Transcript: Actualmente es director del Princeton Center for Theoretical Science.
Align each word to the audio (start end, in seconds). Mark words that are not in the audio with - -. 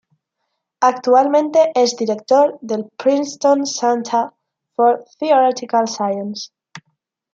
Actualmente 0.81 1.59
es 1.75 1.95
director 1.95 2.57
del 2.61 2.89
Princeton 2.97 3.67
Center 3.67 4.31
for 4.75 5.05
Theoretical 5.19 5.87
Science. 5.87 6.49